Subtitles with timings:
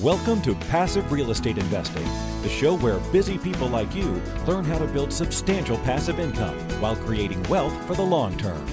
[0.00, 2.02] Welcome to Passive Real Estate Investing,
[2.42, 6.96] the show where busy people like you learn how to build substantial passive income while
[6.96, 8.66] creating wealth for the long term.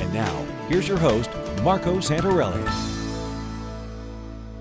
[0.00, 1.30] And now, here's your host,
[1.64, 2.97] Marco Santarelli.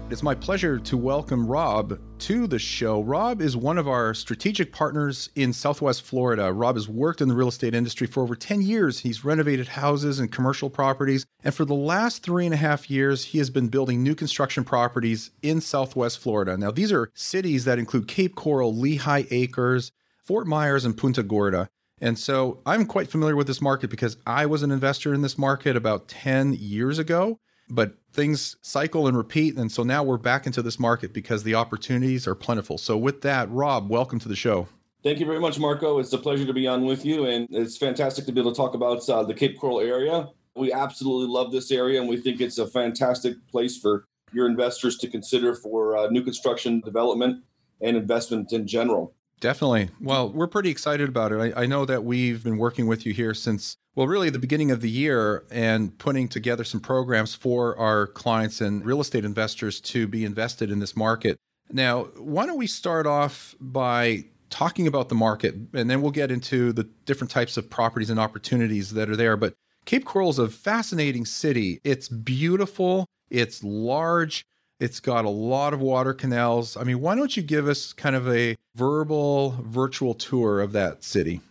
[0.10, 3.02] It's my pleasure to welcome Rob to the show.
[3.02, 6.54] Rob is one of our strategic partners in Southwest Florida.
[6.54, 9.00] Rob has worked in the real estate industry for over 10 years.
[9.00, 11.26] He's renovated houses and commercial properties.
[11.44, 14.64] And for the last three and a half years, he has been building new construction
[14.64, 16.56] properties in Southwest Florida.
[16.56, 19.92] Now, these are cities that include Cape Coral, Lehigh Acres,
[20.24, 21.68] Fort Myers, and Punta Gorda.
[22.00, 25.38] And so I'm quite familiar with this market because I was an investor in this
[25.38, 29.56] market about 10 years ago but things cycle and repeat.
[29.56, 32.78] And so now we're back into this market because the opportunities are plentiful.
[32.78, 34.68] So, with that, Rob, welcome to the show.
[35.04, 36.00] Thank you very much, Marco.
[36.00, 37.26] It's a pleasure to be on with you.
[37.26, 40.28] And it's fantastic to be able to talk about uh, the Cape Coral area.
[40.56, 44.98] We absolutely love this area, and we think it's a fantastic place for your investors
[44.98, 47.44] to consider for uh, new construction development
[47.80, 49.14] and investment in general.
[49.40, 49.90] Definitely.
[50.02, 51.56] Well, we're pretty excited about it.
[51.56, 54.72] I, I, know that we've been working with you here since, well, really the beginning
[54.72, 59.80] of the year and putting together some programs for our clients and real estate investors
[59.82, 61.38] to be invested in this market.
[61.72, 66.32] Now, why don't we start off by talking about the market and then we'll get
[66.32, 69.38] into the different types of properties and opportunities that are there.
[69.38, 69.54] But
[69.86, 71.80] Cape Coral is a fascinating city.
[71.84, 74.46] It's beautiful, it's large
[74.80, 76.78] it's got a lot of water canals.
[76.78, 81.04] I mean, why don't you give us kind of a verbal, virtual tour of that
[81.04, 81.42] city?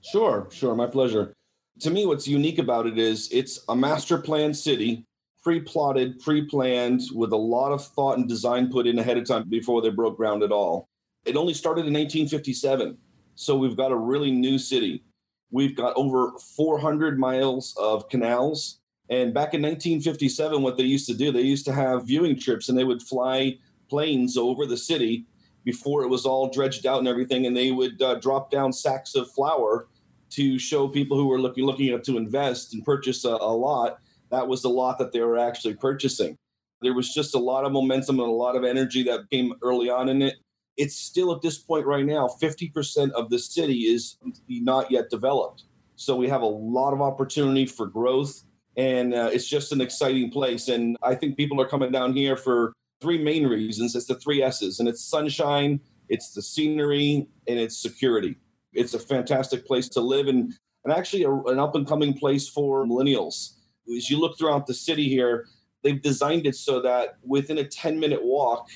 [0.00, 0.74] Sure, sure.
[0.74, 1.32] My pleasure.
[1.80, 5.04] To me, what's unique about it is it's a master plan city,
[5.42, 9.26] pre plotted, pre planned, with a lot of thought and design put in ahead of
[9.26, 10.88] time before they broke ground at all.
[11.24, 12.98] It only started in 1857.
[13.36, 15.04] So we've got a really new city.
[15.50, 18.80] We've got over 400 miles of canals
[19.12, 22.70] and back in 1957, what they used to do, they used to have viewing trips
[22.70, 23.58] and they would fly
[23.90, 25.26] planes over the city
[25.64, 27.44] before it was all dredged out and everything.
[27.44, 29.88] And they would uh, drop down sacks of flour
[30.30, 33.98] to show people who were looking, looking to invest and purchase a, a lot.
[34.30, 36.38] That was the lot that they were actually purchasing.
[36.80, 39.90] There was just a lot of momentum and a lot of energy that came early
[39.90, 40.36] on in it.
[40.78, 44.16] It's still at this point right now, 50% of the city is
[44.48, 45.64] not yet developed.
[45.96, 48.42] So we have a lot of opportunity for growth
[48.76, 50.68] and uh, it's just an exciting place.
[50.68, 53.94] And I think people are coming down here for three main reasons.
[53.94, 58.36] It's the three S's, and it's sunshine, it's the scenery, and it's security.
[58.72, 60.52] It's a fantastic place to live, and
[60.84, 63.54] and actually a, an up and coming place for millennials.
[63.96, 65.46] As you look throughout the city here,
[65.82, 68.68] they've designed it so that within a 10 minute walk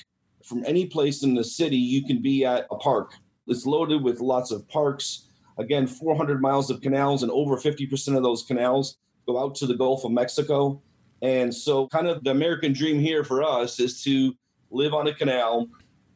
[0.43, 3.11] from any place in the city, you can be at a park.
[3.47, 5.27] It's loaded with lots of parks.
[5.57, 8.97] Again, 400 miles of canals, and over 50% of those canals
[9.27, 10.81] go out to the Gulf of Mexico.
[11.21, 14.33] And so, kind of the American dream here for us is to
[14.69, 15.67] live on a canal,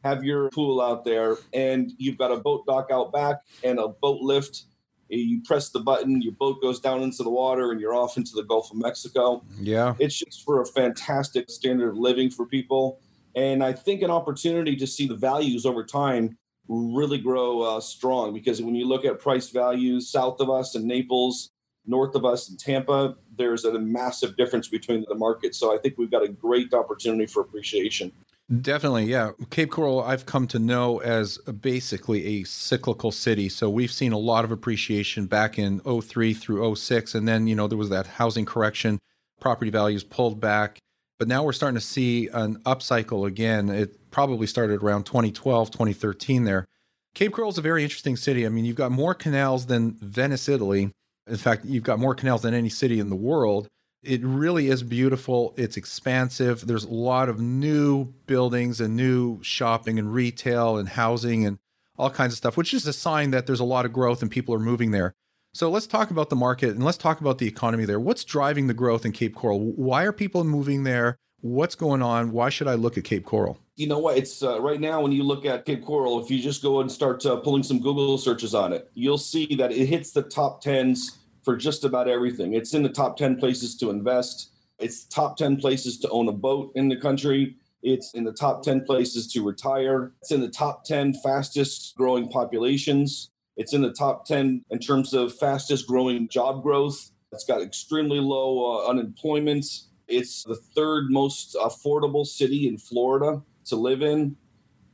[0.04, 3.88] have your pool out there, and you've got a boat dock out back and a
[3.88, 4.64] boat lift.
[5.08, 8.32] You press the button, your boat goes down into the water, and you're off into
[8.34, 9.42] the Gulf of Mexico.
[9.60, 9.94] Yeah.
[9.98, 13.00] It's just for a fantastic standard of living for people.
[13.34, 16.36] And I think an opportunity to see the values over time
[16.68, 20.86] really grow uh, strong because when you look at price values south of us in
[20.86, 21.50] Naples,
[21.86, 25.58] north of us in Tampa, there's a massive difference between the markets.
[25.58, 28.12] So I think we've got a great opportunity for appreciation.
[28.60, 29.30] Definitely, yeah.
[29.50, 33.48] Cape Coral, I've come to know as basically a cyclical city.
[33.48, 37.14] So we've seen a lot of appreciation back in 03 through 06.
[37.14, 38.98] And then, you know, there was that housing correction,
[39.40, 40.78] property values pulled back.
[41.18, 43.70] But now we're starting to see an upcycle again.
[43.70, 46.66] It probably started around 2012, 2013 there.
[47.14, 48.44] Cape Coral is a very interesting city.
[48.44, 50.90] I mean, you've got more canals than Venice, Italy.
[51.26, 53.68] In fact, you've got more canals than any city in the world.
[54.02, 55.54] It really is beautiful.
[55.56, 56.66] It's expansive.
[56.66, 61.58] There's a lot of new buildings and new shopping and retail and housing and
[61.96, 64.30] all kinds of stuff, which is a sign that there's a lot of growth and
[64.30, 65.12] people are moving there.
[65.54, 68.00] So let's talk about the market and let's talk about the economy there.
[68.00, 69.60] What's driving the growth in Cape Coral?
[69.60, 71.16] Why are people moving there?
[71.40, 72.32] What's going on?
[72.32, 73.58] Why should I look at Cape Coral?
[73.74, 74.18] You know what?
[74.18, 76.92] It's uh, right now when you look at Cape Coral, if you just go and
[76.92, 80.60] start uh, pulling some Google searches on it, you'll see that it hits the top
[80.60, 82.52] tens for just about everything.
[82.52, 84.50] It's in the top 10 places to invest.
[84.78, 87.56] It's top 10 places to own a boat in the country.
[87.82, 90.12] It's in the top 10 places to retire.
[90.20, 93.30] It's in the top 10 fastest growing populations.
[93.56, 97.10] It's in the top 10 in terms of fastest growing job growth.
[97.32, 99.64] It's got extremely low uh, unemployment.
[100.08, 104.36] It's the third most affordable city in Florida to live in.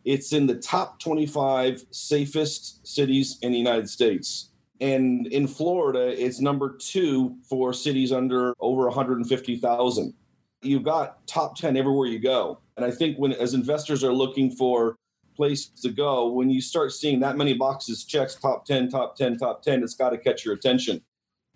[0.04, 4.50] It's in the top 25 safest cities in the United States.
[4.80, 10.14] And in Florida, it's number two for cities under over 150,000.
[10.62, 12.60] You've got top 10 everywhere you go.
[12.76, 14.96] And I think when as investors are looking for
[15.36, 19.36] place to go, when you start seeing that many boxes checks, top 10, top 10,
[19.36, 21.02] top 10, it's got to catch your attention.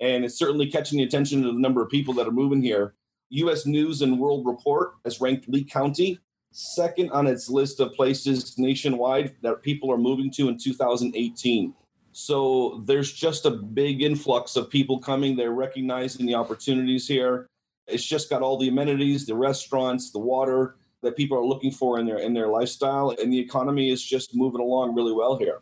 [0.00, 2.94] And it's certainly catching the attention of the number of people that are moving here.
[3.30, 6.18] US News and World Report has ranked Lee County
[6.52, 11.75] second on its list of places nationwide that people are moving to in 2018.
[12.12, 15.34] So there's just a big influx of people coming.
[15.34, 17.46] They're recognizing the opportunities here.
[17.87, 21.99] It's just got all the amenities, the restaurants, the water that people are looking for
[21.99, 25.60] in their in their lifestyle, and the economy is just moving along really well here.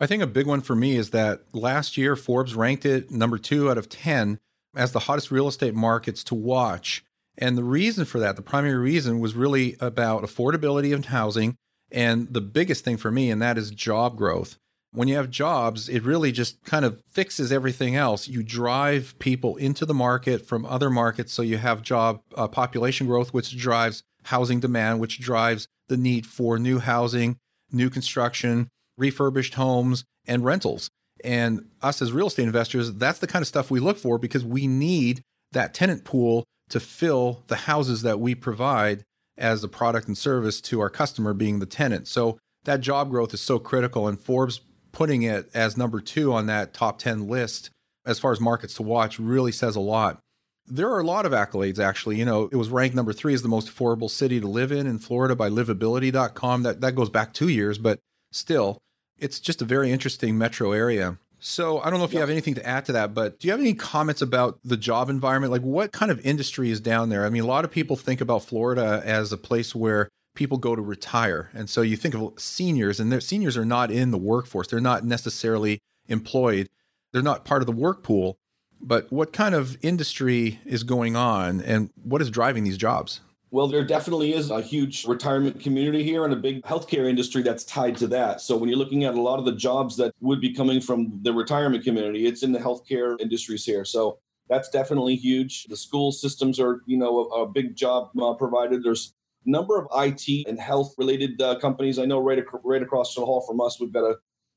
[0.00, 3.38] I think a big one for me is that last year Forbes ranked it number
[3.38, 4.40] two out of ten
[4.74, 7.04] as the hottest real estate markets to watch.
[7.38, 11.56] And the reason for that, the primary reason, was really about affordability of housing.
[11.90, 14.56] And the biggest thing for me, and that is job growth.
[14.94, 18.28] When you have jobs, it really just kind of fixes everything else.
[18.28, 21.32] You drive people into the market from other markets.
[21.32, 26.26] So you have job uh, population growth, which drives housing demand, which drives the need
[26.26, 27.38] for new housing,
[27.70, 28.68] new construction,
[28.98, 30.90] refurbished homes, and rentals.
[31.24, 34.44] And us as real estate investors, that's the kind of stuff we look for because
[34.44, 39.04] we need that tenant pool to fill the houses that we provide
[39.36, 42.08] as a product and service to our customer being the tenant.
[42.08, 46.46] So that job growth is so critical and Forbes putting it as number 2 on
[46.46, 47.68] that top 10 list
[48.06, 50.18] as far as markets to watch really says a lot.
[50.66, 52.16] There are a lot of accolades actually.
[52.16, 54.86] You know, it was ranked number 3 as the most affordable city to live in
[54.86, 56.62] in Florida by livability.com.
[56.62, 57.98] That that goes back 2 years, but
[58.30, 58.78] still
[59.18, 61.18] it's just a very interesting metro area.
[61.44, 63.50] So I don't know if you have anything to add to that, but do you
[63.50, 65.50] have any comments about the job environment?
[65.50, 67.26] Like what kind of industry is down there?
[67.26, 70.76] I mean, a lot of people think about Florida as a place where people go
[70.76, 71.50] to retire.
[71.52, 74.68] And so you think of seniors and their seniors are not in the workforce.
[74.68, 76.68] They're not necessarily employed.
[77.10, 78.38] They're not part of the work pool.
[78.80, 83.20] But what kind of industry is going on and what is driving these jobs?
[83.52, 87.64] Well, there definitely is a huge retirement community here and a big healthcare industry that's
[87.64, 88.40] tied to that.
[88.40, 91.20] So when you're looking at a lot of the jobs that would be coming from
[91.20, 93.84] the retirement community, it's in the healthcare industries here.
[93.84, 94.18] So
[94.48, 95.64] that's definitely huge.
[95.64, 98.82] The school systems are, you know, a, a big job uh, provided.
[98.82, 99.12] There's
[99.44, 101.98] a number of IT and health related uh, companies.
[101.98, 104.16] I know right, ac- right across the hall from us, we've got a,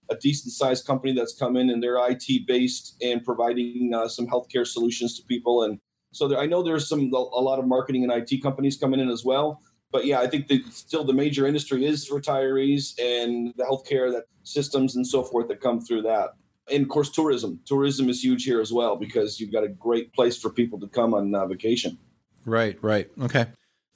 [0.09, 4.25] a decent sized company that's come in and they're IT based and providing uh, some
[4.25, 5.63] healthcare solutions to people.
[5.63, 5.81] And
[6.15, 9.09] so there, I know there's some a lot of marketing and IT companies coming in
[9.09, 9.62] as well.
[9.91, 14.23] But yeah, I think that still the major industry is retirees and the healthcare that
[14.44, 16.31] systems and so forth that come through that.
[16.71, 17.59] And of course, tourism.
[17.65, 20.88] Tourism is huge here as well because you've got a great place for people to
[20.88, 21.97] come on uh, vacation.
[22.45, 23.09] Right, right.
[23.21, 23.47] Okay.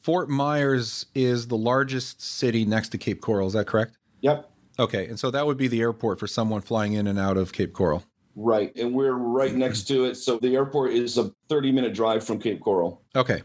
[0.01, 3.47] Fort Myers is the largest city next to Cape Coral.
[3.47, 3.97] Is that correct?
[4.21, 4.49] Yep.
[4.77, 5.07] Okay.
[5.07, 7.73] And so that would be the airport for someone flying in and out of Cape
[7.73, 8.03] Coral.
[8.41, 8.73] Right.
[8.77, 10.15] And we're right next to it.
[10.15, 13.03] So the airport is a 30 minute drive from Cape Coral.
[13.13, 13.43] Okay.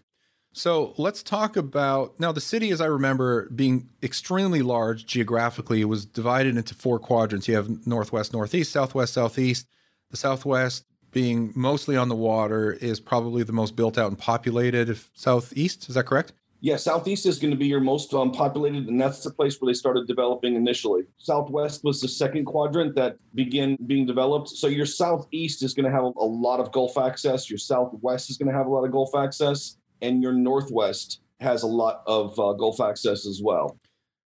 [0.52, 5.80] So let's talk about now the city, as I remember, being extremely large geographically.
[5.80, 7.48] It was divided into four quadrants.
[7.48, 9.66] You have northwest, northeast, southwest, southeast.
[10.12, 14.96] The southwest being mostly on the water is probably the most built out and populated.
[15.12, 16.32] Southeast, is that correct?
[16.64, 19.70] Yeah, southeast is going to be your most um, populated, and that's the place where
[19.70, 21.02] they started developing initially.
[21.18, 24.48] Southwest was the second quadrant that began being developed.
[24.48, 27.50] So your southeast is going to have a, lot of Gulf access.
[27.50, 31.64] Your southwest is going to have a lot of Gulf access, and your northwest has
[31.64, 33.76] a lot of uh, Gulf access as well.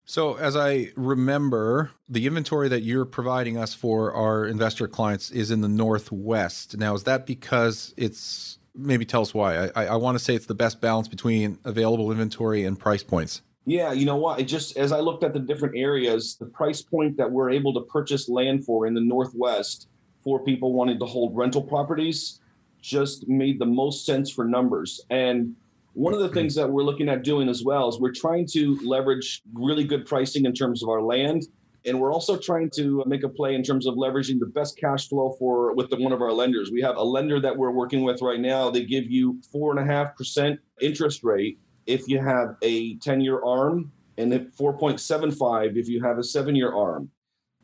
[0.04, 5.50] So, as I remember, the inventory that you're providing us for our investor clients is
[5.50, 6.78] in the Northwest.
[6.78, 9.70] Now, is that because it's maybe tell us why.
[9.74, 13.42] I, I want to say it's the best balance between available inventory and price points.
[13.66, 14.40] Yeah, you know what?
[14.40, 17.74] It just as I looked at the different areas, the price point that we're able
[17.74, 19.88] to purchase land for in the Northwest
[20.24, 22.40] for people wanting to hold rental properties
[22.80, 25.00] just made the most sense for numbers.
[25.10, 25.54] And
[25.92, 28.78] one of the things that we're looking at doing as well is we're trying to
[28.86, 31.48] leverage really good pricing in terms of our land
[31.84, 35.08] and we're also trying to make a play in terms of leveraging the best cash
[35.08, 36.70] flow for with the, one of our lenders.
[36.70, 38.70] We have a lender that we're working with right now.
[38.70, 43.20] They give you four and a half percent interest rate if you have a 10
[43.20, 47.10] year arm, and at 4.75 if you have a seven year arm.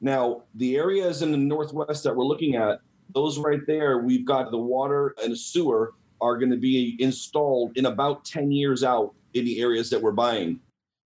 [0.00, 2.80] Now, the areas in the Northwest that we're looking at,
[3.14, 7.76] those right there, we've got the water and the sewer are going to be installed
[7.76, 10.59] in about 10 years out in the areas that we're buying.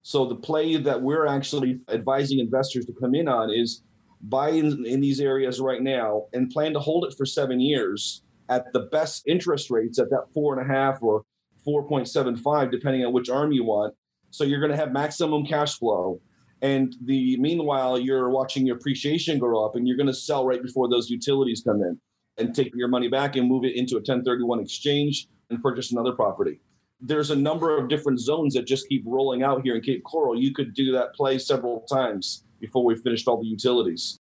[0.07, 3.83] So the play that we're actually advising investors to come in on is
[4.21, 8.23] buy in, in these areas right now and plan to hold it for seven years
[8.49, 11.25] at the best interest rates at that four and a half or
[11.67, 13.97] 4.75, depending on which arm you want.
[14.31, 16.21] So you're going to have maximum cash flow.
[16.63, 20.63] And the meanwhile, you're watching your appreciation go up and you're going to sell right
[20.63, 22.01] before those utilities come in
[22.39, 26.13] and take your money back and move it into a 1031 exchange and purchase another
[26.13, 26.61] property.
[27.01, 30.41] There's a number of different zones that just keep rolling out here in Cape Coral.
[30.41, 34.19] You could do that play several times before we finished all the utilities.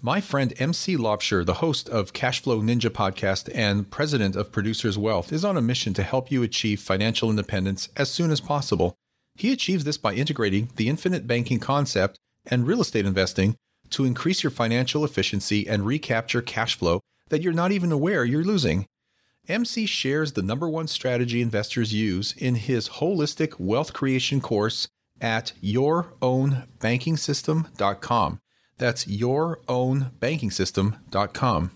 [0.00, 5.32] My friend MC Laubscher, the host of Cashflow Ninja podcast and president of Producers Wealth,
[5.32, 8.94] is on a mission to help you achieve financial independence as soon as possible.
[9.34, 13.56] He achieves this by integrating the infinite banking concept and real estate investing
[13.90, 17.00] to increase your financial efficiency and recapture cash flow
[17.30, 18.86] that you're not even aware you're losing.
[19.48, 24.86] MC shares the number one strategy investors use in his holistic wealth creation course
[25.20, 28.38] at yourownbankingsystem.com.
[28.78, 31.70] That's yourownbankingsystem.com.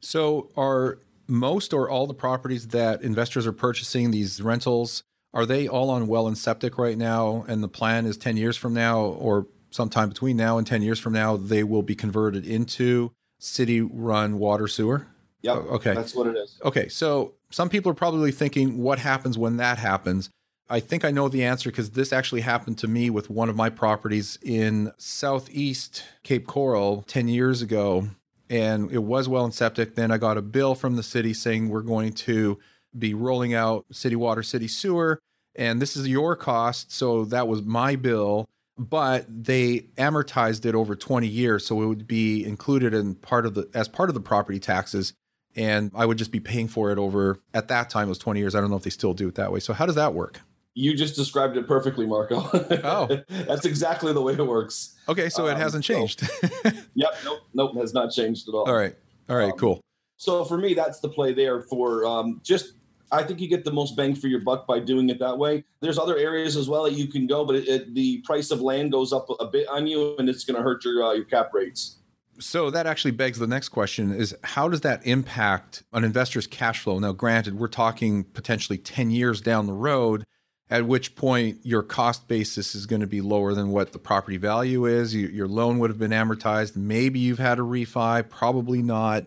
[0.00, 5.02] So, are most or all the properties that investors are purchasing these rentals
[5.34, 8.56] are they all on well and septic right now and the plan is 10 years
[8.56, 12.46] from now or sometime between now and 10 years from now they will be converted
[12.46, 15.08] into city run water sewer
[15.42, 15.56] Yep.
[15.56, 16.58] Oh, okay That's what it is.
[16.64, 20.30] okay so some people are probably thinking what happens when that happens
[20.68, 23.54] I think I know the answer because this actually happened to me with one of
[23.54, 28.08] my properties in southeast Cape Coral 10 years ago.
[28.50, 29.94] And it was well and septic.
[29.94, 32.58] Then I got a bill from the city saying we're going to
[32.96, 35.20] be rolling out city water, city sewer,
[35.54, 36.92] and this is your cost.
[36.92, 38.46] So that was my bill.
[38.78, 41.64] But they amortized it over 20 years.
[41.66, 45.12] So it would be included in part of the as part of the property taxes.
[45.56, 48.38] And I would just be paying for it over at that time it was 20
[48.40, 48.54] years.
[48.54, 49.60] I don't know if they still do it that way.
[49.60, 50.40] So how does that work?
[50.74, 52.36] You just described it perfectly, Marco.
[52.84, 53.08] Oh.
[53.30, 54.94] that's exactly the way it works.
[55.08, 56.28] Okay, so it Um, hasn't so- changed.
[56.94, 57.10] Yep.
[57.24, 57.38] Nope.
[57.54, 57.76] Nope.
[57.76, 58.64] Has not changed at all.
[58.68, 58.94] all right.
[59.30, 59.80] All right, Um, cool.
[60.18, 62.74] So for me, that's the play there for um, just.
[63.12, 65.62] I think you get the most bang for your buck by doing it that way.
[65.80, 68.60] There's other areas as well that you can go, but it, it, the price of
[68.60, 71.24] land goes up a bit on you, and it's going to hurt your uh, your
[71.24, 71.98] cap rates.
[72.38, 76.80] So that actually begs the next question is how does that impact an investor's cash
[76.80, 76.98] flow?
[76.98, 80.24] Now, granted, we're talking potentially 10 years down the road,
[80.68, 84.36] at which point your cost basis is going to be lower than what the property
[84.36, 85.14] value is.
[85.14, 86.76] Your loan would have been amortized.
[86.76, 89.26] Maybe you've had a refi, probably not.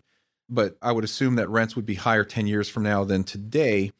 [0.49, 3.91] But I would assume that rents would be higher 10 years from now than today.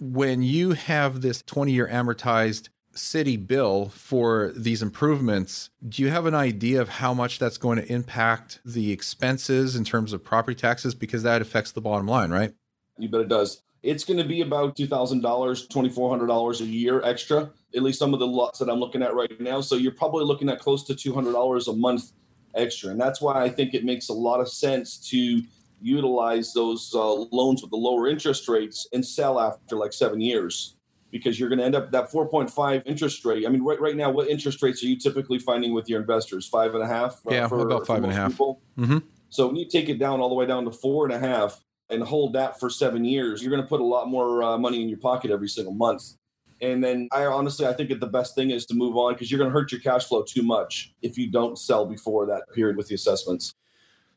[0.00, 6.26] When you have this 20 year amortized city bill for these improvements, do you have
[6.26, 10.54] an idea of how much that's going to impact the expenses in terms of property
[10.54, 10.94] taxes?
[10.94, 12.54] Because that affects the bottom line, right?
[12.98, 13.62] You bet it does.
[13.82, 17.50] It's going to be about two thousand dollars, twenty four hundred dollars a year extra.
[17.74, 19.60] At least some of the lots that I'm looking at right now.
[19.60, 22.12] So you're probably looking at close to two hundred dollars a month
[22.54, 25.42] extra, and that's why I think it makes a lot of sense to
[25.80, 30.74] utilize those uh, loans with the lower interest rates and sell after like seven years
[31.10, 33.46] because you're going to end up that 4.5 interest rate.
[33.46, 36.46] I mean, right right now, what interest rates are you typically finding with your investors?
[36.46, 37.20] Five and a half.
[37.26, 38.32] uh, Yeah, about five and a half.
[38.78, 39.02] Mhm.
[39.30, 41.62] So when you take it down all the way down to four and a half
[41.90, 44.82] and hold that for seven years, you're going to put a lot more uh, money
[44.82, 46.14] in your pocket every single month.
[46.60, 49.30] And then I honestly, I think that the best thing is to move on because
[49.30, 52.42] you're going to hurt your cash flow too much if you don't sell before that
[52.52, 53.52] period with the assessments.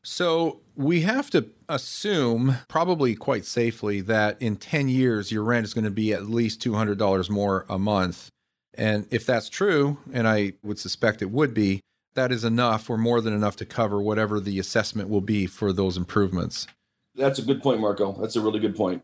[0.04, 5.74] So we have to assume, probably quite safely, that in 10 years, your rent is
[5.74, 8.28] going to be at least $200 more a month.
[8.74, 11.80] And if that's true, and I would suspect it would be,
[12.14, 15.72] that is enough or more than enough to cover whatever the assessment will be for
[15.72, 16.66] those improvements.
[17.14, 18.12] That's a good point, Marco.
[18.20, 19.02] That's a really good point.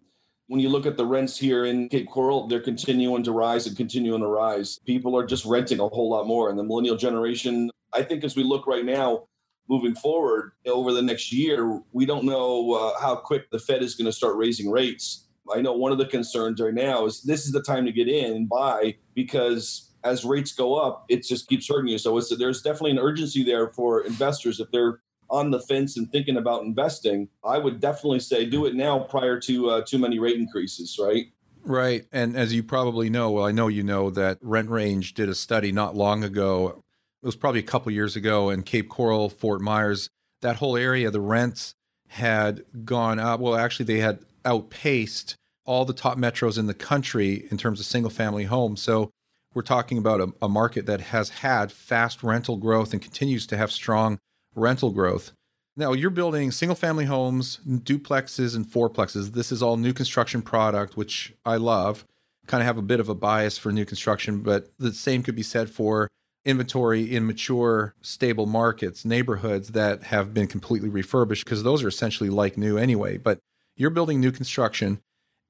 [0.48, 3.76] When you look at the rents here in Cape Coral, they're continuing to rise and
[3.76, 4.78] continuing to rise.
[4.86, 6.48] People are just renting a whole lot more.
[6.48, 9.28] And the millennial generation, I think as we look right now,
[9.68, 13.94] moving forward over the next year, we don't know uh, how quick the Fed is
[13.94, 15.26] going to start raising rates.
[15.54, 18.08] I know one of the concerns right now is this is the time to get
[18.08, 21.98] in and buy because as rates go up, it just keeps hurting you.
[21.98, 26.36] So there's definitely an urgency there for investors if they're on the fence and thinking
[26.36, 27.28] about investing.
[27.44, 31.26] I would definitely say do it now prior to uh, too many rate increases, right?
[31.64, 32.06] Right.
[32.12, 35.34] And as you probably know, well, I know you know that Rent Range did a
[35.34, 36.82] study not long ago.
[37.22, 40.08] It was probably a couple years ago in Cape Coral, Fort Myers.
[40.40, 41.74] That whole area, the rents
[42.08, 43.40] had gone up.
[43.40, 45.34] Well, actually, they had outpaced
[45.64, 48.80] all the top metros in the country in terms of single family homes.
[48.80, 49.10] So
[49.52, 53.56] we're talking about a, a market that has had fast rental growth and continues to
[53.56, 54.18] have strong
[54.54, 55.32] rental growth.
[55.76, 59.32] Now you're building single family homes, duplexes, and fourplexes.
[59.32, 62.04] This is all new construction product, which I love.
[62.46, 65.36] Kind of have a bit of a bias for new construction, but the same could
[65.36, 66.08] be said for
[66.48, 72.30] inventory in mature, stable markets, neighborhoods that have been completely refurbished, because those are essentially
[72.30, 73.18] like new anyway.
[73.18, 73.38] But
[73.76, 75.00] you're building new construction,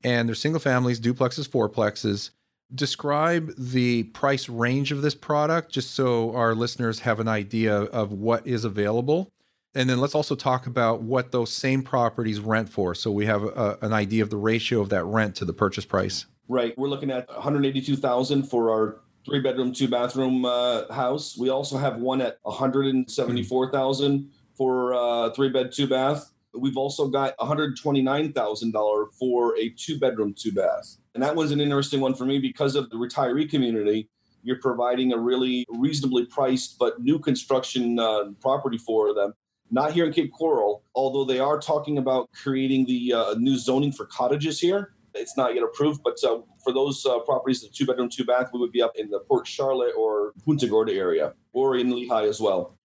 [0.05, 2.31] and they're single families, duplexes, fourplexes.
[2.75, 8.13] Describe the price range of this product, just so our listeners have an idea of
[8.13, 9.31] what is available
[9.75, 12.95] And then let's also talk about what those same properties rent for.
[12.95, 15.85] So we have a, an idea of the ratio of that rent to the purchase
[15.85, 16.27] price.
[16.49, 16.77] Right.
[16.79, 21.37] We're looking at 182,000 for our three bedroom, two bathroom uh, house.
[21.37, 26.33] We also have one at 174,000 for uh, three bed, two bath.
[26.55, 30.97] We've also got $129,000 for a two bedroom, two bath.
[31.15, 34.09] And that was an interesting one for me because of the retiree community.
[34.43, 39.35] You're providing a really reasonably priced but new construction uh, property for them.
[39.71, 43.93] Not here in Cape Coral, although they are talking about creating the uh, new zoning
[43.93, 44.95] for cottages here.
[45.15, 48.51] It's not yet approved, but uh, for those uh, properties, the two bedroom, two bath,
[48.53, 52.25] we would be up in the Port Charlotte or Punta Gorda area or in Lehigh
[52.25, 52.77] as well.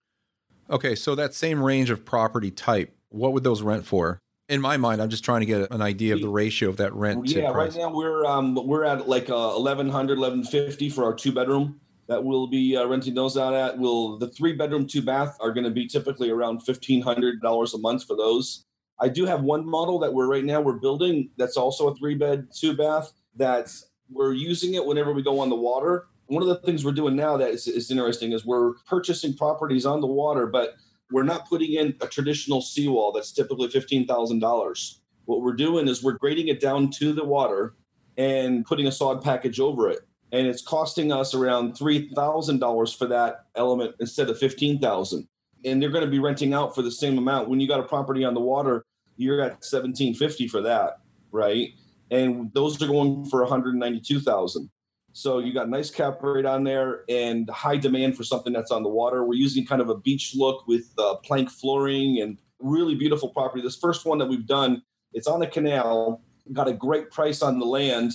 [0.70, 4.20] Okay, so that same range of property type, what would those rent for?
[4.50, 6.94] In my mind, I'm just trying to get an idea of the ratio of that
[6.94, 7.28] rent.
[7.28, 11.80] Yeah, right now we're um, we're at like uh, 1100 1150 for our two bedroom
[12.08, 13.78] that we'll be uh, renting those out at.
[13.78, 18.04] Will the three bedroom, two bath are going to be typically around $1,500 a month
[18.06, 18.66] for those.
[19.00, 22.16] I do have one model that we're right now we're building that's also a three
[22.16, 23.72] bed, two bath that
[24.10, 26.08] we're using it whenever we go on the water.
[26.28, 29.86] One of the things we're doing now that is, is interesting is we're purchasing properties
[29.86, 30.76] on the water, but
[31.12, 34.98] we're not putting in a traditional seawall that's typically $15,000.
[35.26, 37.76] What we're doing is we're grading it down to the water
[38.18, 43.46] and putting a sod package over it and it's costing us around $3,000 for that
[43.56, 45.28] element instead of 15,000.
[45.66, 47.50] And they're going to be renting out for the same amount.
[47.50, 48.86] When you got a property on the water,
[49.18, 51.00] you're at 1750 for that,
[51.32, 51.70] right?
[52.12, 54.70] And those are going for 192,000.
[55.14, 58.84] So you got nice cap rate on there and high demand for something that's on
[58.84, 59.24] the water.
[59.24, 63.62] We're using kind of a beach look with uh, plank flooring and really beautiful property.
[63.62, 64.82] This first one that we've done,
[65.14, 68.14] it's on the canal, got a great price on the land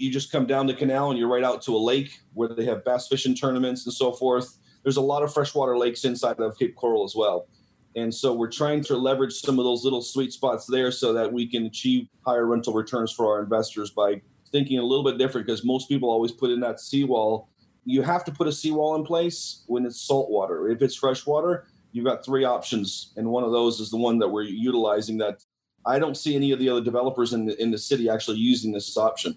[0.00, 2.64] you just come down the canal and you're right out to a lake where they
[2.64, 4.58] have bass fishing tournaments and so forth.
[4.88, 7.46] There's a lot of freshwater lakes inside of Cape Coral as well.
[7.94, 11.30] And so we're trying to leverage some of those little sweet spots there so that
[11.30, 15.46] we can achieve higher rental returns for our investors by thinking a little bit different
[15.46, 17.50] because most people always put in that seawall.
[17.84, 20.70] You have to put a seawall in place when it's saltwater.
[20.70, 23.12] If it's freshwater, you've got three options.
[23.18, 25.44] And one of those is the one that we're utilizing that
[25.84, 28.72] I don't see any of the other developers in the, in the city actually using
[28.72, 29.36] this option.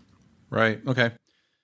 [0.49, 0.79] Right.
[0.87, 1.11] Okay.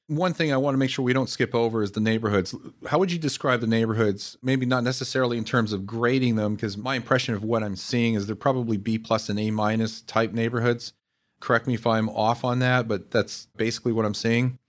[0.07, 2.55] One thing I want to make sure we don't skip over is the neighborhoods.
[2.87, 4.37] How would you describe the neighborhoods?
[4.41, 8.13] Maybe not necessarily in terms of grading them, because my impression of what I'm seeing
[8.13, 10.93] is they're probably B plus and A minus type neighborhoods.
[11.41, 14.59] Correct me if I'm off on that, but that's basically what I'm seeing.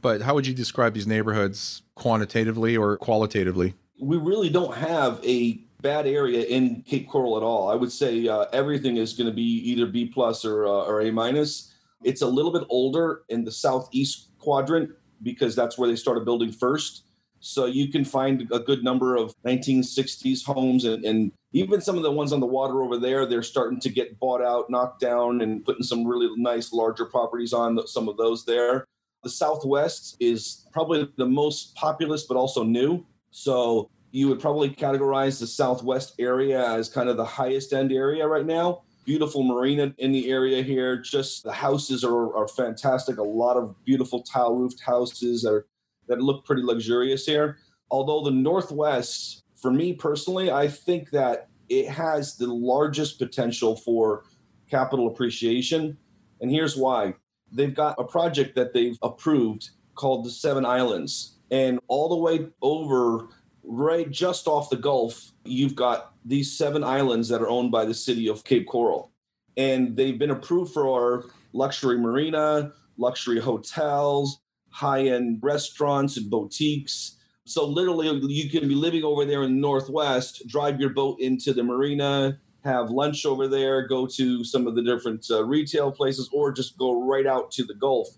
[0.00, 3.74] But how would you describe these neighborhoods quantitatively or qualitatively?
[4.00, 7.70] We really don't have a bad area in Cape Coral at all.
[7.70, 11.02] I would say uh, everything is going to be either B plus or, uh, or
[11.02, 11.72] A minus.
[12.02, 14.90] It's a little bit older in the southeast quadrant
[15.22, 17.04] because that's where they started building first.
[17.40, 22.02] So you can find a good number of 1960s homes and, and, even some of
[22.02, 25.40] the ones on the water over there, they're starting to get bought out, knocked down,
[25.40, 28.84] and putting some really nice larger properties on some of those there.
[29.22, 33.02] The Southwest is probably the most populous, but also new.
[33.30, 38.28] So you would probably categorize the Southwest area as kind of the highest end area
[38.28, 40.98] right now beautiful marina in the area here.
[40.98, 43.16] Just the houses are, are fantastic.
[43.16, 45.66] A lot of beautiful tile roofed houses that, are,
[46.08, 47.56] that look pretty luxurious here.
[47.90, 54.24] Although the Northwest, for me personally, I think that it has the largest potential for
[54.70, 55.96] capital appreciation.
[56.42, 57.14] And here's why
[57.50, 61.38] they've got a project that they've approved called the Seven Islands.
[61.50, 63.30] And all the way over
[63.68, 67.94] right just off the Gulf, you've got these seven islands that are owned by the
[67.94, 69.12] city of Cape Coral.
[69.56, 77.16] And they've been approved for our luxury marina, luxury hotels, high end restaurants and boutiques.
[77.44, 81.52] So, literally, you can be living over there in the Northwest, drive your boat into
[81.54, 86.28] the marina, have lunch over there, go to some of the different uh, retail places,
[86.32, 88.08] or just go right out to the Gulf.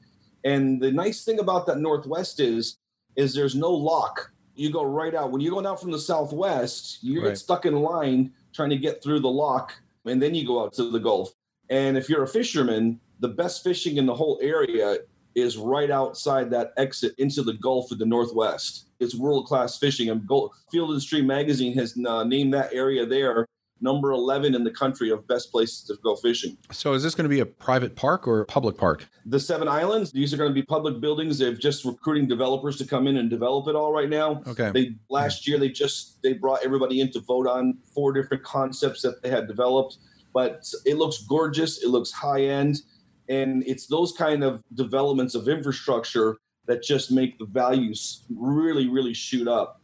[0.45, 2.77] And the nice thing about that Northwest is,
[3.17, 5.31] is there's no lock you go right out.
[5.31, 7.31] When you're going out from the southwest, you right.
[7.31, 9.73] get stuck in line trying to get through the lock,
[10.05, 11.33] and then you go out to the Gulf.
[11.71, 14.99] And if you're a fisherman, the best fishing in the whole area
[15.35, 18.87] is right outside that exit into the Gulf of the Northwest.
[18.99, 20.11] It's world class fishing.
[20.11, 20.29] And
[20.71, 23.47] Field and Stream magazine has uh, named that area there
[23.81, 26.57] number 11 in the country of best places to go fishing.
[26.71, 29.07] So is this going to be a private park or a public park?
[29.27, 31.39] The Seven Islands, these are going to be public buildings.
[31.39, 34.43] They've just recruiting developers to come in and develop it all right now.
[34.47, 34.71] Okay.
[34.71, 39.03] They last year they just they brought everybody in to vote on four different concepts
[39.03, 39.99] that they had developed,
[40.33, 42.83] but it looks gorgeous, it looks high end,
[43.29, 49.15] and it's those kind of developments of infrastructure that just make the values really really
[49.15, 49.80] shoot up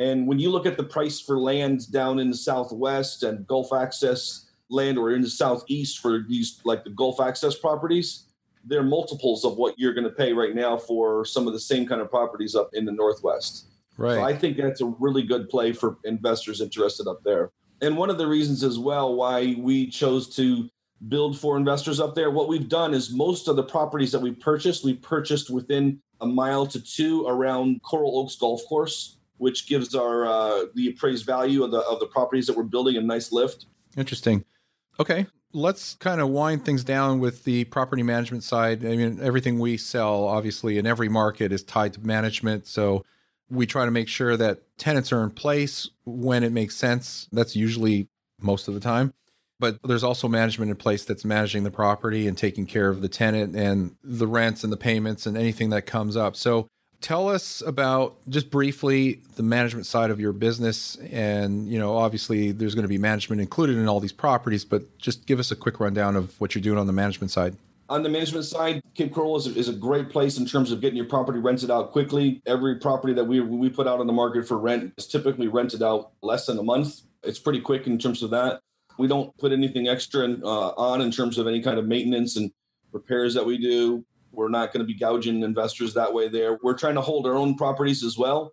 [0.00, 3.70] And when you look at the price for land down in the southwest and Gulf
[3.72, 8.24] access land or in the southeast for these like the Gulf access properties,
[8.64, 11.86] they're multiples of what you're going to pay right now for some of the same
[11.86, 13.66] kind of properties up in the northwest.
[13.98, 14.14] Right.
[14.14, 17.50] So I think that's a really good play for investors interested up there.
[17.82, 20.70] And one of the reasons as well why we chose to
[21.08, 24.32] build for investors up there, what we've done is most of the properties that we
[24.32, 29.94] purchased, we purchased within a mile to two around Coral Oaks Golf Course, which gives
[29.94, 33.32] our uh, the appraised value of the of the properties that we're building a nice
[33.32, 33.64] lift.
[33.96, 34.44] Interesting.
[35.00, 38.84] Okay, let's kind of wind things down with the property management side.
[38.84, 42.66] I mean, everything we sell, obviously, in every market is tied to management.
[42.66, 43.02] So
[43.48, 47.26] we try to make sure that tenants are in place when it makes sense.
[47.32, 48.08] That's usually
[48.40, 49.14] most of the time.
[49.58, 53.08] But there's also management in place that's managing the property and taking care of the
[53.08, 56.36] tenant and the rents and the payments and anything that comes up.
[56.36, 56.68] So
[57.00, 60.96] tell us about just briefly the management side of your business.
[61.10, 64.98] And you know obviously there's going to be management included in all these properties but
[64.98, 67.56] just give us a quick rundown of what you're doing on the management side.
[67.88, 70.80] On the management side cape coral is a, is a great place in terms of
[70.80, 72.40] getting your property rented out quickly.
[72.46, 75.82] Every property that we, we put out on the market for rent is typically rented
[75.82, 77.00] out less than a month.
[77.22, 78.60] It's pretty quick in terms of that.
[78.98, 82.36] We don't put anything extra in, uh, on in terms of any kind of maintenance
[82.36, 82.52] and
[82.92, 86.58] repairs that we do we're not going to be gouging investors that way there.
[86.62, 88.52] We're trying to hold our own properties as well.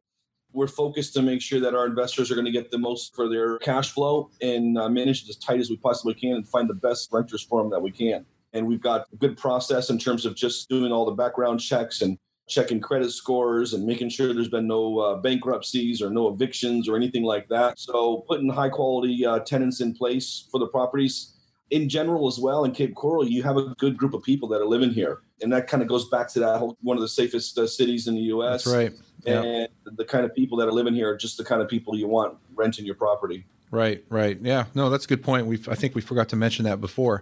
[0.53, 3.29] We're focused to make sure that our investors are going to get the most for
[3.29, 6.69] their cash flow and uh, manage it as tight as we possibly can and find
[6.69, 8.25] the best renters for them that we can.
[8.53, 12.01] And we've got a good process in terms of just doing all the background checks
[12.01, 16.87] and checking credit scores and making sure there's been no uh, bankruptcies or no evictions
[16.87, 17.77] or anything like that.
[17.77, 21.33] So putting high quality uh, tenants in place for the properties
[21.71, 24.61] in general as well in Cape Coral, you have a good group of people that
[24.61, 27.07] are living here, and that kind of goes back to that whole, one of the
[27.07, 28.63] safest uh, cities in the U.S.
[28.63, 28.93] That's right.
[29.25, 31.97] And the kind of people that are living here are just the kind of people
[31.97, 33.45] you want renting your property.
[33.71, 34.37] Right, right.
[34.41, 35.47] Yeah, no, that's a good point.
[35.47, 37.21] We I think we forgot to mention that before.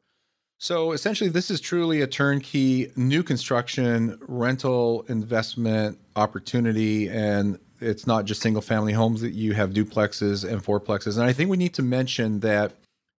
[0.58, 8.26] So essentially, this is truly a turnkey new construction rental investment opportunity, and it's not
[8.26, 11.18] just single family homes that you have duplexes and fourplexes.
[11.18, 12.74] And I think we need to mention that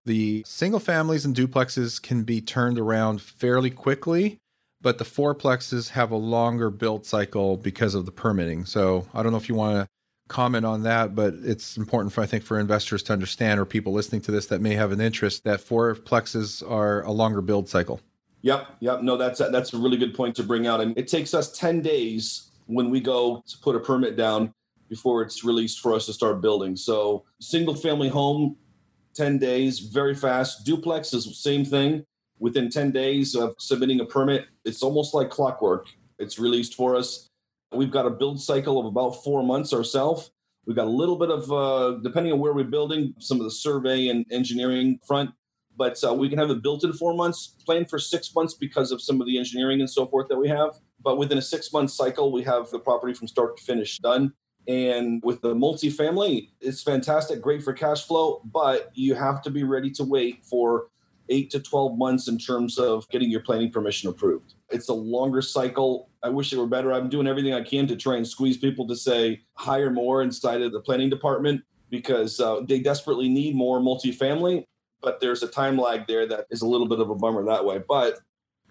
[0.07, 4.39] the single families and duplexes can be turned around fairly quickly,
[4.81, 8.65] but the fourplexes have a longer build cycle because of the permitting.
[8.65, 9.89] So I don't know if you want to
[10.29, 13.93] comment on that, but it's important for I think for investors to understand or people
[13.93, 18.01] listening to this that may have an interest that fourplexes are a longer build cycle.
[18.43, 19.03] Yep, yep.
[19.03, 20.81] No, that's a, that's a really good point to bring out.
[20.81, 24.53] And it takes us 10 days when we go to put a permit down
[24.89, 26.77] before it's released for us to start building.
[26.77, 28.57] So, single family home
[29.15, 30.65] 10 days, very fast.
[30.65, 32.05] Duplex is the same thing.
[32.39, 35.87] Within 10 days of submitting a permit, it's almost like clockwork.
[36.19, 37.29] It's released for us.
[37.73, 40.31] We've got a build cycle of about four months ourselves.
[40.67, 43.51] We've got a little bit of, uh, depending on where we're building, some of the
[43.51, 45.31] survey and engineering front,
[45.77, 48.91] but uh, we can have it built in four months, planned for six months because
[48.91, 50.77] of some of the engineering and so forth that we have.
[51.03, 54.33] But within a six month cycle, we have the property from start to finish done.
[54.69, 59.63] And with the multifamily, it's fantastic, great for cash flow, but you have to be
[59.63, 60.89] ready to wait for
[61.29, 64.55] eight to 12 months in terms of getting your planning permission approved.
[64.71, 66.11] It's a longer cycle.
[66.23, 66.93] I wish it were better.
[66.93, 70.63] I'm doing everything I can to try and squeeze people to say hire more inside
[70.63, 74.65] of the planning department because uh, they desperately need more multifamily.
[75.03, 77.65] But there's a time lag there that is a little bit of a bummer that
[77.65, 77.81] way.
[77.87, 78.19] But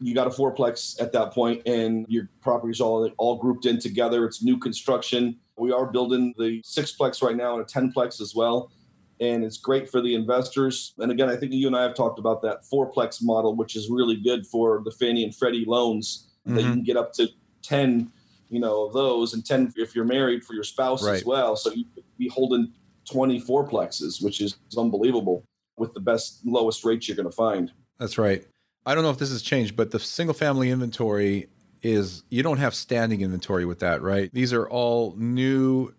[0.02, 4.26] you got a fourplex at that point and your property's all all grouped in together.
[4.26, 8.72] It's new construction we are building the sixplex right now and a tenplex as well.
[9.19, 10.93] And it's great for the investors.
[10.97, 13.89] And again, I think you and I have talked about that fourplex model, which is
[13.89, 16.56] really good for the Fannie and Freddie loans mm-hmm.
[16.56, 16.75] that you mm-hmm.
[16.75, 17.30] can get up to
[17.63, 18.12] 10,
[18.49, 21.15] you know, of those and 10 if you're married for your spouse right.
[21.15, 21.56] as well.
[21.56, 22.73] So you could be holding
[23.10, 25.45] 20 fourplexes, which is unbelievable
[25.78, 27.71] with the best, lowest rates you're going to find.
[27.99, 28.45] That's right.
[28.86, 31.47] I don't know if this has changed, but the single family inventory
[31.82, 34.30] is you don't have standing inventory with that, right?
[34.34, 35.93] These are all new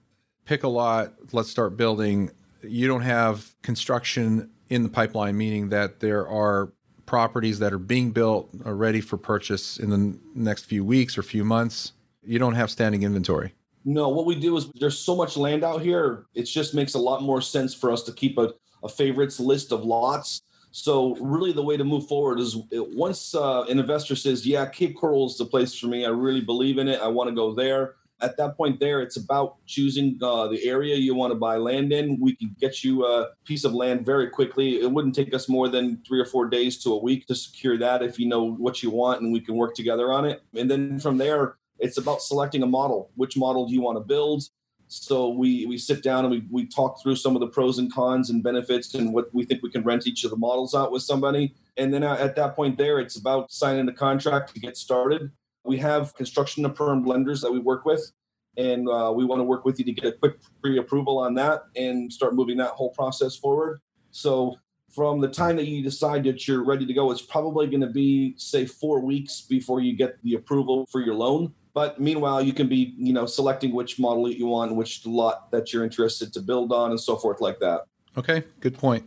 [0.44, 2.31] pick a lot, let's start building.
[2.68, 6.72] You don't have construction in the pipeline, meaning that there are
[7.05, 11.22] properties that are being built are ready for purchase in the next few weeks or
[11.22, 11.92] few months.
[12.24, 13.55] You don't have standing inventory.
[13.85, 16.98] No, what we do is there's so much land out here, it just makes a
[16.98, 18.52] lot more sense for us to keep a,
[18.83, 20.42] a favorites list of lots
[20.76, 24.94] so really, the way to move forward is once uh, an investor says, "Yeah, Cape
[24.94, 26.05] Coral is the place for me.
[26.05, 27.00] I really believe in it.
[27.00, 30.96] I want to go there." At that point, there it's about choosing uh, the area
[30.96, 32.18] you want to buy land in.
[32.18, 34.81] We can get you a piece of land very quickly.
[34.81, 37.76] It wouldn't take us more than three or four days to a week to secure
[37.79, 40.42] that if you know what you want, and we can work together on it.
[40.55, 43.11] And then from there, it's about selecting a model.
[43.16, 44.44] Which model do you want to build?
[44.88, 47.92] So we we sit down and we we talk through some of the pros and
[47.92, 50.92] cons and benefits and what we think we can rent each of the models out
[50.92, 51.55] with somebody.
[51.76, 55.31] And then at that point there, it's about signing the contract to get started.
[55.66, 58.12] We have construction and perm lenders that we work with,
[58.57, 61.64] and uh, we want to work with you to get a quick pre-approval on that
[61.76, 63.81] and start moving that whole process forward.
[64.11, 64.57] So
[64.94, 67.88] from the time that you decide that you're ready to go, it's probably going to
[67.88, 71.52] be say four weeks before you get the approval for your loan.
[71.74, 75.72] But meanwhile, you can be, you know, selecting which model you want, which lot that
[75.72, 77.83] you're interested to build on, and so forth like that.
[78.16, 79.05] Okay, good point.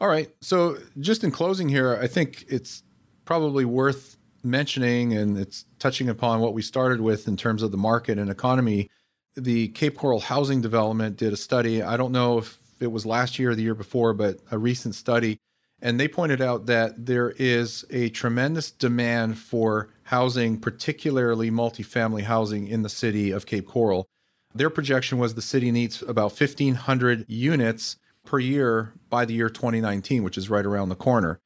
[0.00, 0.30] All right.
[0.40, 2.82] So, just in closing here, I think it's
[3.26, 7.76] probably worth mentioning, and it's touching upon what we started with in terms of the
[7.76, 8.90] market and economy.
[9.36, 11.82] The Cape Coral Housing Development did a study.
[11.82, 14.94] I don't know if it was last year or the year before, but a recent
[14.94, 15.38] study.
[15.80, 22.66] And they pointed out that there is a tremendous demand for housing, particularly multifamily housing
[22.66, 24.08] in the city of Cape Coral.
[24.54, 30.22] Their projection was the city needs about 1,500 units per year by the year 2019,
[30.24, 31.38] which is right around the corner.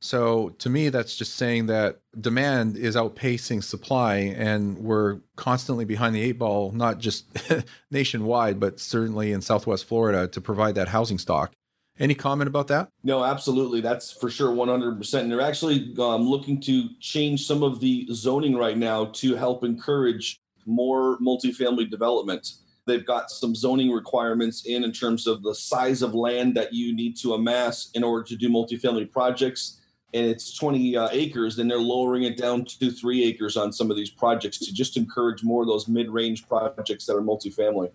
[0.00, 6.14] So to me, that's just saying that demand is outpacing supply, and we're constantly behind
[6.14, 7.26] the eight ball, not just
[7.90, 11.52] nationwide, but certainly in Southwest Florida to provide that housing stock.
[11.98, 12.88] Any comment about that?
[13.04, 13.82] No, absolutely.
[13.82, 15.20] That's for sure 100%.
[15.20, 19.64] And they're actually um, looking to change some of the zoning right now to help
[19.64, 22.54] encourage more multifamily development.
[22.86, 26.96] They've got some zoning requirements in in terms of the size of land that you
[26.96, 29.79] need to amass in order to do multifamily projects
[30.12, 33.90] and it's 20 uh, acres, then they're lowering it down to three acres on some
[33.90, 37.90] of these projects to just encourage more of those mid-range projects that are multifamily.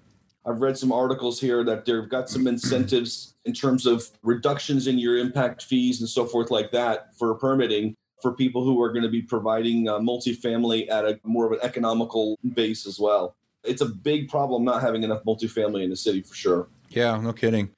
[0.45, 4.99] I've read some articles here that they've got some incentives in terms of reductions in
[4.99, 9.04] your impact fees and so forth like that for permitting for people who are going
[9.04, 13.36] to be providing uh, multifamily at a more of an economical base as well.
[13.63, 16.67] It's a big problem not having enough multifamily in the city for sure.
[16.89, 17.71] Yeah, no kidding.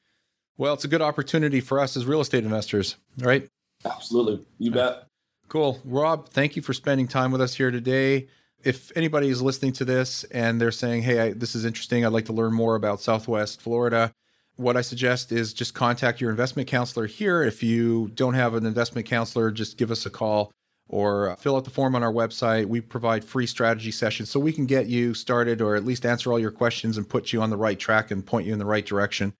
[0.57, 3.47] Well, it's a good opportunity for us as real estate investors, right?
[3.85, 4.45] Absolutely.
[4.57, 5.07] You bet.
[5.47, 5.79] Cool.
[5.85, 8.27] Rob, thank you for spending time with us here today.
[8.63, 12.11] If anybody is listening to this and they're saying, hey, I, this is interesting, I'd
[12.11, 14.11] like to learn more about Southwest Florida,
[14.57, 17.43] what I suggest is just contact your investment counselor here.
[17.43, 20.51] If you don't have an investment counselor, just give us a call
[20.89, 22.65] or fill out the form on our website.
[22.65, 26.31] We provide free strategy sessions so we can get you started or at least answer
[26.31, 28.65] all your questions and put you on the right track and point you in the
[28.65, 29.33] right direction,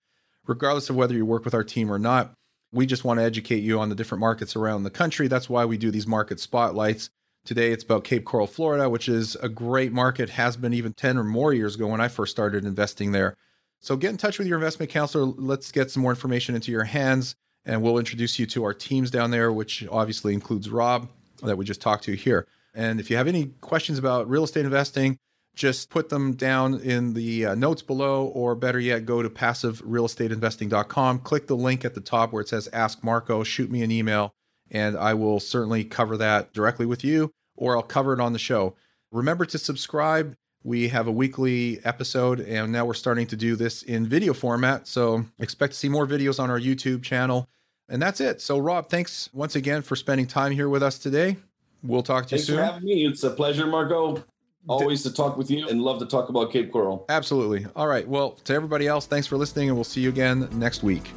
[0.46, 2.32] regardless of whether you work with our team or not.
[2.70, 5.26] We just want to educate you on the different markets around the country.
[5.26, 7.10] That's why we do these market spotlights.
[7.44, 11.16] Today it's about Cape Coral, Florida, which is a great market, has been even 10
[11.16, 13.36] or more years ago when I first started investing there.
[13.80, 15.24] So get in touch with your investment counselor.
[15.24, 19.10] Let's get some more information into your hands, and we'll introduce you to our teams
[19.10, 21.08] down there, which obviously includes Rob
[21.42, 22.46] that we just talked to here.
[22.74, 25.16] And if you have any questions about real estate investing,
[25.58, 31.18] just put them down in the uh, notes below, or better yet, go to passiverealestateinvesting.com.
[31.18, 34.32] Click the link at the top where it says Ask Marco, shoot me an email,
[34.70, 38.38] and I will certainly cover that directly with you, or I'll cover it on the
[38.38, 38.76] show.
[39.10, 40.36] Remember to subscribe.
[40.62, 44.86] We have a weekly episode, and now we're starting to do this in video format.
[44.86, 47.48] So expect to see more videos on our YouTube channel.
[47.88, 48.40] And that's it.
[48.40, 51.38] So, Rob, thanks once again for spending time here with us today.
[51.82, 52.56] We'll talk to Thanks you soon.
[52.58, 53.06] Thanks for having me.
[53.06, 54.22] It's a pleasure, Marco.
[54.68, 57.06] Always to talk with you and love to talk about Cape Coral.
[57.08, 57.66] Absolutely.
[57.74, 58.06] All right.
[58.06, 61.10] Well, to everybody else, thanks for listening, and we'll see you again next week.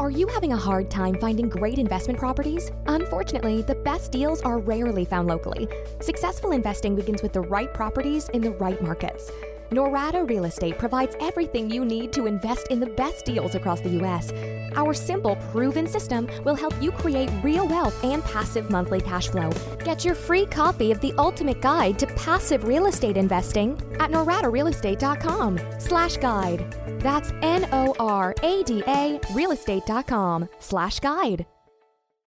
[0.00, 2.72] Are you having a hard time finding great investment properties?
[2.86, 5.68] Unfortunately, the best deals are rarely found locally.
[6.00, 9.30] Successful investing begins with the right properties in the right markets.
[9.70, 13.90] Norada Real Estate provides everything you need to invest in the best deals across the
[14.00, 14.32] U.S.
[14.74, 19.50] Our simple, proven system will help you create real wealth and passive monthly cash flow.
[19.84, 25.60] Get your free copy of the ultimate guide to passive real estate investing at noradarealestate.com
[25.78, 26.74] slash guide.
[27.00, 31.46] That's N-O-R-A-D-A realestate.com slash guide.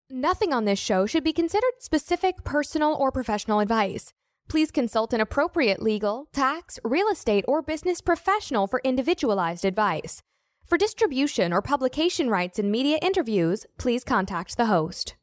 [0.10, 4.14] Nothing on this show should be considered specific personal or professional advice.
[4.50, 10.22] Please consult an appropriate legal, tax, real estate, or business professional for individualized advice.
[10.66, 15.16] For distribution or publication rights in media interviews, please contact the host.